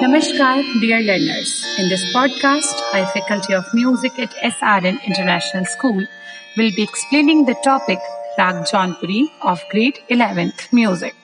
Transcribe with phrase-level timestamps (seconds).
[0.00, 1.64] Namaskar, dear learners.
[1.76, 6.06] In this podcast, I, Faculty of Music at SRN International School,
[6.56, 7.98] will be explaining the topic
[8.38, 11.16] Rag Jaunpuri of grade 11th music.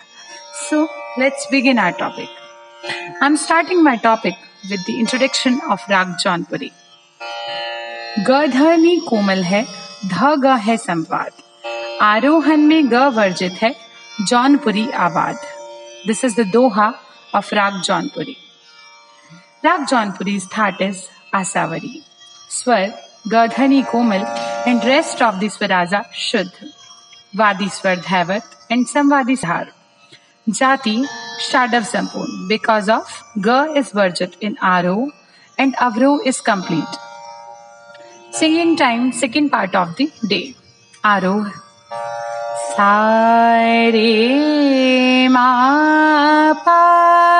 [0.69, 2.29] So, let's begin our topic.
[3.21, 4.35] I'm starting my topic
[4.69, 6.72] with the introduction of Rag Jaunpuri.
[8.27, 9.65] गधनी कोमल है
[10.06, 11.33] ध ग है संवाद
[12.03, 13.75] आरोहन में ग वर्जित है
[14.29, 15.37] जौनपुरी आबाद
[16.06, 16.93] this is the doha
[17.34, 17.83] of raag
[19.65, 20.97] raag Jaunpuri थाटिस
[21.35, 22.01] Asavari
[22.51, 22.91] स्वर
[23.29, 24.25] गर्धनी komal
[24.67, 26.51] and rest of the स्वराजा शुद्ध।
[27.37, 29.71] वादी स्वर धैवत एंड संवादी धार
[30.47, 30.97] जाति,
[31.43, 33.13] शाडव संपूर्ण। बिकॉज़ ऑफ़
[33.47, 34.97] ग is varjit in aaroh
[35.59, 36.91] and avroh is complete
[38.35, 40.43] singing time second part of the day
[41.05, 41.37] aaroh.
[42.69, 44.09] सारे
[45.29, 45.49] मा
[46.67, 47.34] पा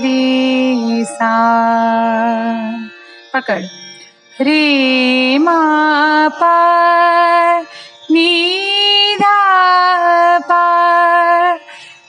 [0.00, 1.34] रे सा
[3.34, 3.62] पकड़।
[4.40, 5.58] रे मा
[6.28, 6.54] पा
[8.10, 10.64] नी धा पा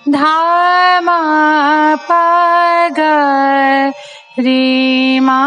[0.10, 1.20] धा मा
[4.40, 5.42] रे मा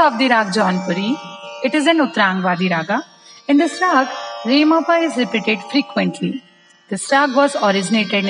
[0.00, 1.16] of the raag Jaunpuri
[1.64, 3.02] it is an uttarangvadi raga
[3.50, 4.06] in this raag
[4.46, 6.42] Remapa is repeated frequently.
[6.88, 8.26] This rag was originated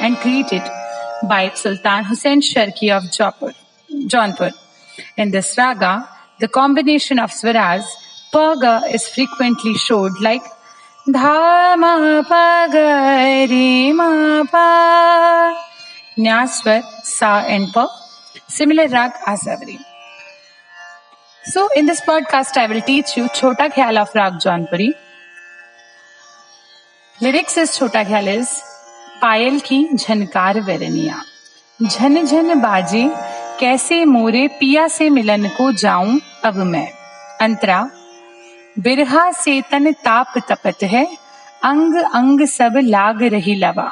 [0.00, 0.62] and created
[1.28, 3.02] by Sultan Hussain Sharki of
[4.12, 4.52] Jaunpur.
[5.16, 6.08] In this raga,
[6.40, 7.84] the combination of swaras
[8.32, 10.42] paga is frequently showed like
[11.16, 12.86] dha ma pa ga
[13.52, 14.64] re ma pa
[16.18, 17.86] Nyaswar, sa and pa.
[18.48, 19.78] Similar rag Asavari.
[21.44, 24.94] So, in this podcast, I will teach you Chota Khyal of Rag Jaunpuri.
[27.22, 28.50] Lyrics इस छोटा ख्याल is
[29.22, 31.22] पायल की झनकार वेरनिया
[31.80, 33.02] झन झन बाजे
[33.60, 36.86] कैसे मोरे पिया से मिलन को जाऊँ अब मैं
[37.40, 37.80] अंतरा
[38.78, 41.04] बिरहा से तन ताप तपत है
[41.64, 43.90] अंग अंग सब लाग रही लवा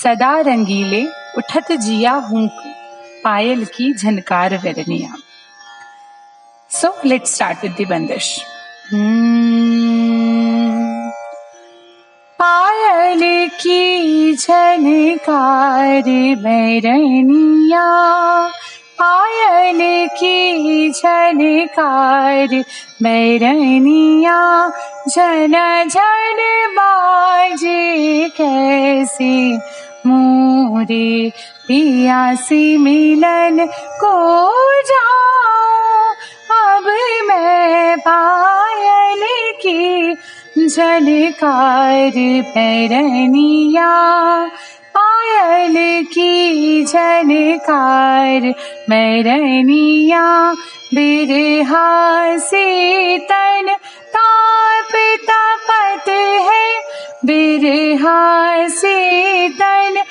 [0.00, 1.04] सदा रंगीले
[1.38, 2.48] उठत जिया हूँ
[3.24, 5.16] पायल की झनकार वेरनिया
[6.70, 8.30] so let start with the bandish.
[8.90, 9.77] Hmm.
[13.60, 16.02] की झनकार
[16.42, 17.86] बैरनिया
[19.00, 19.80] पायल
[20.18, 22.54] की झनकार
[23.02, 24.38] बैरनिया
[25.08, 25.54] झन
[25.88, 26.40] झन
[26.76, 29.34] बाजे कैसे
[30.06, 31.30] मोरे
[31.68, 33.66] पिया से मिलन
[34.02, 34.14] को
[34.90, 36.14] जाऊँ
[36.60, 36.86] अब
[37.28, 39.26] मैं पायल
[39.62, 40.14] की
[40.68, 42.16] झलकार
[42.54, 43.90] भैरनिया,
[44.96, 48.52] पायल की झलकार
[48.90, 50.24] मैरनिया
[50.94, 52.66] बिरहा से
[53.18, 53.74] तन
[54.16, 54.92] ताप
[55.70, 56.08] पत
[56.48, 56.66] है,
[57.24, 60.02] बिरहा से तन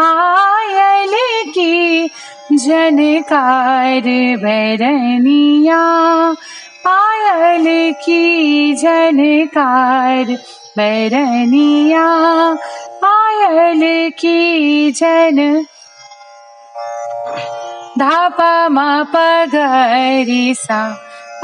[0.00, 1.12] पायल
[1.48, 2.08] की
[2.52, 4.00] जनकार
[4.42, 5.80] बैरनिया,
[6.86, 7.66] पायल
[8.04, 10.24] की जनकार
[10.76, 12.06] बैरनिया,
[13.04, 15.66] पायल की जन
[17.98, 20.82] धापा मा पगरी सा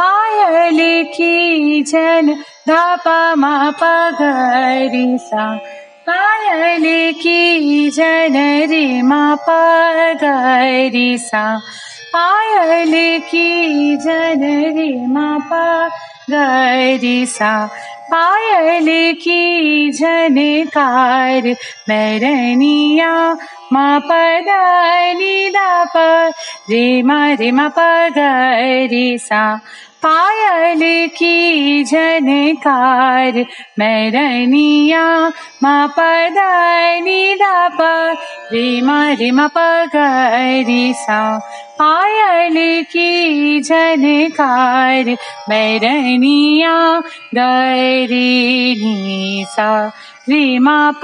[0.01, 0.79] पायल
[1.17, 2.35] की जन
[2.69, 5.47] धापा मा पगरी सा
[6.11, 11.59] पायल की जन रे मा पगरी सा।
[12.17, 14.41] पायल की जन
[14.77, 17.67] रे मा पगरी सा।
[18.15, 21.55] पायल की झनकार
[21.89, 23.37] मैरनिया
[23.73, 26.33] मा पदनी दा प
[26.71, 29.61] रे मा रे मा प ग सा।
[30.03, 33.33] पायल की झनकार,
[33.79, 35.29] मैरनिया
[35.63, 37.79] मा पदनी दा प
[38.53, 41.39] रे मा रे मा प ग सा।
[41.83, 45.17] पायल की झनकार,
[45.49, 47.03] मैरनिया
[47.35, 49.93] गरे नी सा।
[50.29, 51.01] रे मा प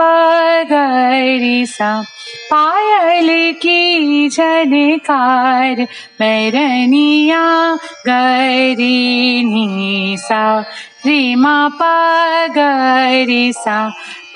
[0.70, 2.04] ग सा।
[2.52, 3.28] पायल
[3.62, 5.82] की झनकार
[6.20, 7.44] बैरनिया
[8.06, 10.60] गरी निसा
[11.06, 13.78] रीमा पगरिसा।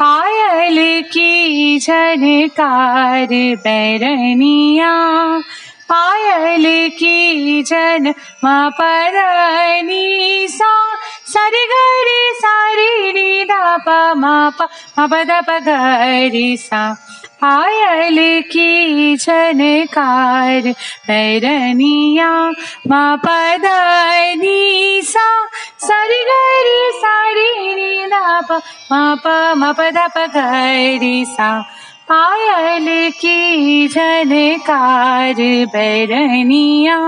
[0.00, 0.78] पायल
[1.12, 1.32] की
[1.78, 3.34] झनकार
[3.64, 4.94] बैरनिया
[5.92, 6.64] पायल
[6.98, 8.08] की जन
[8.44, 10.08] मपरनी
[10.48, 10.72] सा।
[11.32, 14.24] सरि गरि सारी नी दा प म
[14.58, 14.60] प
[14.98, 15.30] म प द
[15.68, 16.82] गरि सा
[17.46, 20.62] पायल की झनकार,
[21.06, 22.30] पैरनिया
[22.90, 25.28] मा पदनी सा
[25.86, 29.26] सरि गरि सारी नी दा म प
[29.58, 31.50] म प द प गरि सा।
[32.10, 32.86] पायल
[33.20, 35.38] की झनकार
[35.74, 36.98] बैरनिया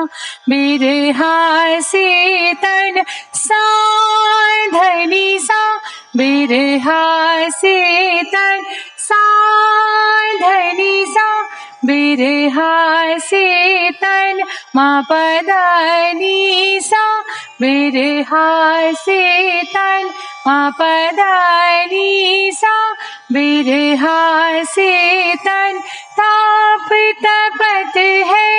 [0.51, 2.09] बिरहा से
[2.63, 3.03] तन
[3.43, 5.63] साधनी सा
[6.17, 7.03] बिरहा
[7.61, 7.77] से
[8.35, 8.65] तन
[9.09, 9.25] सा
[11.87, 14.43] बिरहा से तन
[14.77, 17.05] मा पदनी सा
[17.61, 20.11] बिरहा से तन
[20.47, 22.75] मा पदनी सा
[23.33, 24.19] बिरहा
[24.65, 24.93] से
[25.47, 25.81] तन
[26.19, 26.89] ताप
[27.25, 27.97] तपत
[28.31, 28.51] है,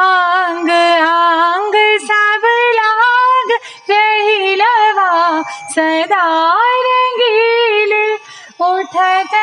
[0.00, 0.70] आंग
[1.06, 1.74] आंग
[2.08, 2.46] सब
[2.78, 3.52] लाग
[3.90, 5.42] रही लवा,
[5.74, 6.26] सदा
[6.86, 7.92] रंगील
[8.62, 9.34] उठत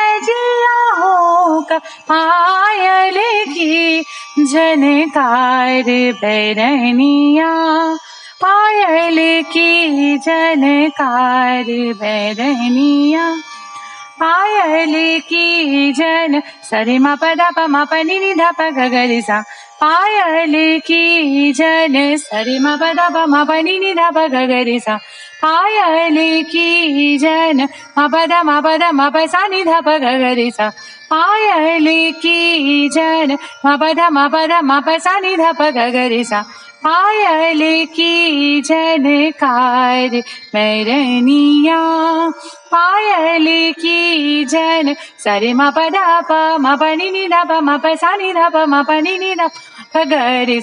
[1.72, 4.00] हो पायल की
[4.44, 7.50] झनकार बैरनिया।
[8.44, 13.36] पायल की झनकार बैरनिया।
[14.20, 19.40] पायल की जन सरे मा पदा प मा प नि नि प सा
[19.80, 24.98] पायल की जन सरे मा पदा प मा प नि नि प सा
[25.42, 27.68] पायल की जन
[27.98, 30.72] मा पद मा पद मा प सा नि ध सा
[31.10, 36.44] पायल की जन मा पद मा पद मा प सा
[36.84, 40.22] पायल की झनकार
[40.54, 41.78] मैरनिया।
[42.72, 47.76] पायल की जन सरे मा प दा प मा प नि नि दा प मा
[47.76, 49.50] प सा नि दा प मा प नि नि दा
[49.96, 50.60] प रे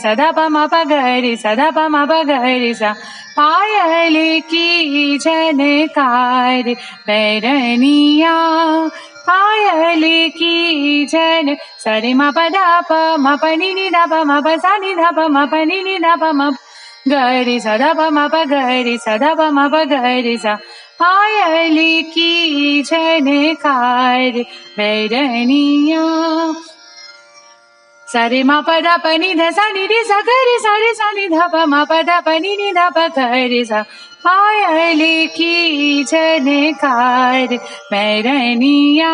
[2.74, 2.96] सा।
[3.40, 6.76] पायल की झनकार
[7.08, 8.34] बैरनिया
[9.30, 10.04] पायल
[10.38, 14.58] की जन। सरे मा प दा प मा प नि नि दा प मा प
[14.64, 16.50] सा नि दा प मा प नि नि दा प मा
[17.08, 17.94] गरे सा दा
[18.46, 20.56] गरे सा गरे सा।
[21.00, 21.78] पायल
[22.14, 22.82] की
[24.78, 26.04] बैरनिया
[28.08, 30.94] सरे मा प दा प नि ध सा नि रे सा ग रे सा रे
[30.94, 33.84] सा नि ध प मा प दा प नि नि ध प ग सा।
[34.28, 35.02] पायल
[35.36, 37.56] की झनकार
[37.92, 39.12] बैरनिया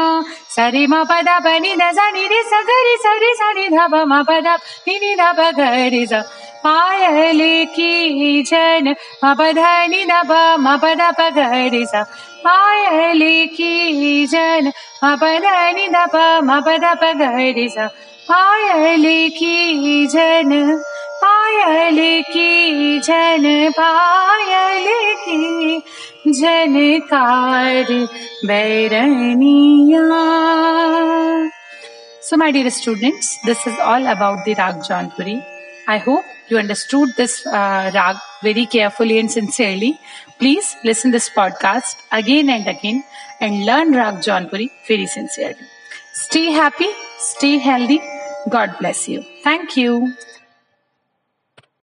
[0.55, 3.33] सरे मा प दा प नि ध सा नि रे सा ग रे सा रे
[3.41, 4.55] सा नि ध प मा प दा
[4.87, 6.21] नि नि ध प ग रे सा
[6.63, 7.41] पायल
[7.75, 8.89] की जन
[9.23, 12.01] मा प ध नि ध प मा प द प ग रे सा
[12.45, 13.21] पायल
[13.57, 14.71] की जन
[15.03, 17.29] मा प ध नि ध प मा प द प ग
[17.59, 17.87] रे सा
[18.31, 19.05] पायल
[19.37, 20.57] की जन
[21.52, 21.98] पायल
[22.32, 23.44] की जन
[23.78, 24.86] पायल
[25.24, 25.82] की
[26.32, 27.92] झनकार
[28.46, 30.02] बैरनिया
[32.28, 35.36] So, my dear students, this is all about the Rag Jaunpuri.
[35.86, 39.98] I hope you understood this uh, Rag very carefully and sincerely.
[40.38, 43.02] Please listen this podcast again and again
[43.40, 45.68] and learn Rag Jaunpuri very sincerely.
[46.12, 48.00] Stay happy, stay healthy.
[48.50, 49.24] God bless you.
[49.42, 50.12] Thank you.